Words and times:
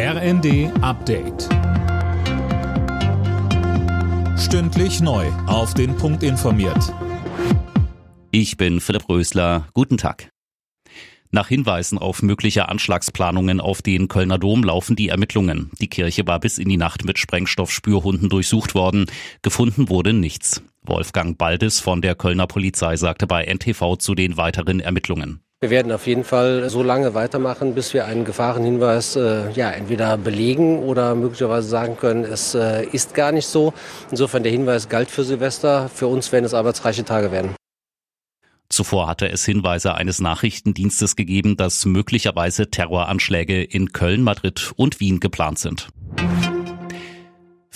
RND 0.00 0.70
Update. 0.80 1.48
Stündlich 4.38 5.00
neu. 5.00 5.26
Auf 5.48 5.74
den 5.74 5.96
Punkt 5.96 6.22
informiert. 6.22 6.94
Ich 8.30 8.56
bin 8.56 8.80
Philipp 8.80 9.08
Rösler. 9.08 9.66
Guten 9.74 9.96
Tag. 9.96 10.30
Nach 11.32 11.48
Hinweisen 11.48 11.98
auf 11.98 12.22
mögliche 12.22 12.68
Anschlagsplanungen 12.68 13.60
auf 13.60 13.82
den 13.82 14.06
Kölner 14.06 14.38
Dom 14.38 14.62
laufen 14.62 14.94
die 14.94 15.08
Ermittlungen. 15.08 15.72
Die 15.80 15.88
Kirche 15.88 16.24
war 16.28 16.38
bis 16.38 16.58
in 16.58 16.68
die 16.68 16.76
Nacht 16.76 17.04
mit 17.04 17.18
Sprengstoffspürhunden 17.18 18.28
durchsucht 18.28 18.76
worden. 18.76 19.06
Gefunden 19.42 19.88
wurde 19.88 20.12
nichts. 20.12 20.62
Wolfgang 20.82 21.36
Baldes 21.36 21.80
von 21.80 22.02
der 22.02 22.14
Kölner 22.14 22.46
Polizei 22.46 22.94
sagte 22.94 23.26
bei 23.26 23.52
NTV 23.52 23.96
zu 23.96 24.14
den 24.14 24.36
weiteren 24.36 24.78
Ermittlungen. 24.78 25.40
Wir 25.60 25.70
werden 25.70 25.90
auf 25.90 26.06
jeden 26.06 26.22
Fall 26.22 26.70
so 26.70 26.84
lange 26.84 27.14
weitermachen, 27.14 27.74
bis 27.74 27.92
wir 27.92 28.06
einen 28.06 28.24
Gefahrenhinweis 28.24 29.16
äh, 29.16 29.50
ja, 29.50 29.72
entweder 29.72 30.16
belegen 30.16 30.84
oder 30.84 31.16
möglicherweise 31.16 31.68
sagen 31.68 31.96
können, 31.96 32.22
es 32.22 32.54
äh, 32.54 32.86
ist 32.92 33.12
gar 33.14 33.32
nicht 33.32 33.46
so. 33.46 33.74
Insofern 34.12 34.44
der 34.44 34.52
Hinweis 34.52 34.88
galt 34.88 35.10
für 35.10 35.24
Silvester. 35.24 35.88
Für 35.92 36.06
uns 36.06 36.30
werden 36.30 36.44
es 36.44 36.54
arbeitsreiche 36.54 37.04
Tage 37.04 37.32
werden. 37.32 37.56
Zuvor 38.68 39.08
hatte 39.08 39.28
es 39.28 39.44
Hinweise 39.44 39.96
eines 39.96 40.20
Nachrichtendienstes 40.20 41.16
gegeben, 41.16 41.56
dass 41.56 41.84
möglicherweise 41.86 42.70
Terroranschläge 42.70 43.64
in 43.64 43.92
Köln, 43.92 44.22
Madrid 44.22 44.72
und 44.76 45.00
Wien 45.00 45.18
geplant 45.18 45.58
sind. 45.58 45.88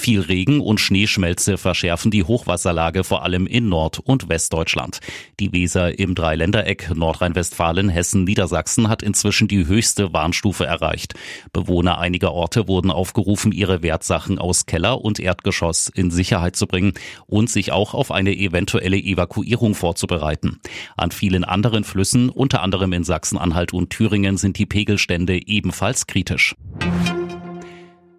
Viel 0.03 0.23
Regen 0.23 0.59
und 0.59 0.81
Schneeschmelze 0.81 1.57
verschärfen 1.57 2.11
die 2.11 2.25
Hochwasserlage 2.25 3.05
vor 3.05 3.23
allem 3.23 3.47
in 3.47 3.69
Nord- 3.69 4.01
und 4.01 4.29
Westdeutschland. 4.29 4.99
Die 5.39 5.53
Weser 5.53 5.97
im 5.97 6.17
Dreiländereck 6.17 6.91
Nordrhein-Westfalen, 6.93 7.89
Hessen, 7.89 8.25
Niedersachsen 8.25 8.89
hat 8.89 9.05
inzwischen 9.05 9.47
die 9.47 9.65
höchste 9.65 10.13
Warnstufe 10.13 10.67
erreicht. 10.67 11.15
Bewohner 11.53 11.99
einiger 11.99 12.33
Orte 12.33 12.67
wurden 12.67 12.91
aufgerufen, 12.91 13.53
ihre 13.53 13.85
Wertsachen 13.85 14.41
aus 14.41 14.67
Keller 14.67 15.01
und 15.01 15.21
Erdgeschoss 15.21 15.89
in 15.95 16.11
Sicherheit 16.11 16.57
zu 16.57 16.67
bringen 16.67 16.95
und 17.27 17.49
sich 17.49 17.71
auch 17.71 17.95
auf 17.95 18.11
eine 18.11 18.35
eventuelle 18.35 18.99
Evakuierung 18.99 19.77
vorzubereiten. 19.77 20.59
An 20.97 21.13
vielen 21.13 21.45
anderen 21.45 21.85
Flüssen, 21.85 22.29
unter 22.29 22.61
anderem 22.61 22.93
in 22.93 23.05
Sachsen-Anhalt 23.05 23.73
und 23.73 23.91
Thüringen, 23.91 24.37
sind 24.37 24.59
die 24.59 24.67
Pegelstände 24.67 25.47
ebenfalls 25.47 26.09
kritisch. 26.09 26.57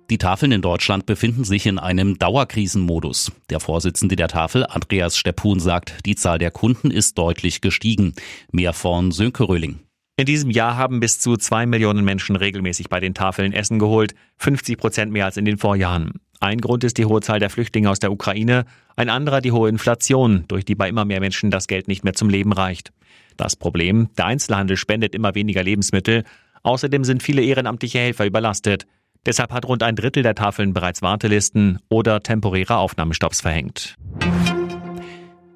Die 0.10 0.18
Tafeln 0.18 0.52
in 0.52 0.62
Deutschland 0.62 1.06
befinden 1.06 1.46
sich 1.46 1.66
in 1.66 1.80
einem 1.80 2.20
Dauerkrisenmodus. 2.20 3.32
Der 3.50 3.60
Vorsitzende 3.60 4.16
der 4.16 4.28
Tafel, 4.28 4.66
Andreas 4.66 5.18
Steppun, 5.18 5.60
sagt, 5.60 6.06
die 6.06 6.16
Zahl 6.16 6.40
der 6.40 6.52
Kunden 6.52 6.92
ist 6.92 7.18
deutlich 7.18 7.62
gestiegen. 7.62 8.14
Mehr 8.52 8.74
von 8.74 9.12
Sönke 9.12 9.48
Röhling. 9.48 9.80
In 10.16 10.26
diesem 10.26 10.52
Jahr 10.52 10.78
haben 10.78 11.00
bis 11.00 11.20
zu 11.20 11.38
zwei 11.38 11.66
Millionen 11.66 12.06
Menschen 12.06 12.36
regelmäßig 12.36 12.90
bei 12.90 13.00
den 13.00 13.16
Tafeln 13.16 13.54
Essen 13.54 13.80
geholt, 13.80 14.14
50 14.38 14.78
Prozent 14.78 15.12
mehr 15.12 15.26
als 15.26 15.38
in 15.38 15.46
den 15.46 15.58
Vorjahren. 15.58 16.20
Ein 16.40 16.60
Grund 16.60 16.84
ist 16.84 16.98
die 16.98 17.06
hohe 17.06 17.22
Zahl 17.22 17.40
der 17.40 17.50
Flüchtlinge 17.50 17.90
aus 17.90 18.00
der 18.00 18.12
Ukraine, 18.12 18.66
ein 18.98 19.10
anderer 19.10 19.40
die 19.40 19.54
hohe 19.54 19.70
Inflation, 19.70 20.44
durch 20.50 20.66
die 20.66 20.76
bei 20.76 20.90
immer 20.90 21.06
mehr 21.06 21.22
Menschen 21.22 21.50
das 21.50 21.68
Geld 21.68 21.88
nicht 21.88 22.04
mehr 22.04 22.14
zum 22.14 22.30
Leben 22.30 22.52
reicht. 22.52 22.92
Das 23.38 23.56
Problem, 23.56 24.10
der 24.18 24.26
Einzelhandel 24.26 24.78
spendet 24.78 25.16
immer 25.16 25.34
weniger 25.34 25.64
Lebensmittel, 25.64 26.26
außerdem 26.62 27.06
sind 27.06 27.24
viele 27.24 27.42
ehrenamtliche 27.42 28.00
Helfer 28.00 28.26
überlastet. 28.26 28.86
Deshalb 29.26 29.52
hat 29.52 29.66
rund 29.66 29.84
ein 29.84 29.96
Drittel 29.96 30.24
der 30.24 30.36
Tafeln 30.36 30.74
bereits 30.74 31.02
Wartelisten 31.02 31.80
oder 31.90 32.22
temporäre 32.22 32.78
Aufnahmestopps 32.78 33.42
verhängt. 33.42 33.96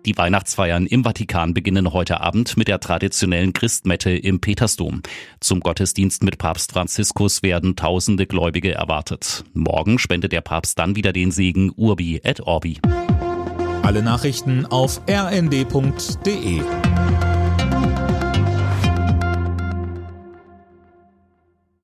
Die 0.05 0.17
Weihnachtsfeiern 0.17 0.85
im 0.85 1.03
Vatikan 1.03 1.53
beginnen 1.53 1.91
heute 1.91 2.21
Abend 2.21 2.55
mit 2.55 2.69
der 2.69 2.79
traditionellen 2.79 3.51
Christmette 3.51 4.11
im 4.11 4.39
Petersdom. 4.39 5.01
Zum 5.41 5.59
Gottesdienst 5.59 6.23
mit 6.23 6.37
Papst 6.37 6.71
Franziskus 6.71 7.43
werden 7.43 7.75
tausende 7.75 8.25
Gläubige 8.25 8.73
erwartet. 8.73 9.43
Morgen 9.53 9.99
spendet 9.99 10.31
der 10.31 10.39
Papst 10.39 10.79
dann 10.79 10.95
wieder 10.95 11.11
den 11.11 11.31
Segen 11.31 11.73
Urbi 11.75 12.21
et 12.23 12.39
Orbi. 12.39 12.79
Alle 13.83 14.01
Nachrichten 14.01 14.65
auf 14.65 15.01
rnd.de 15.09 16.61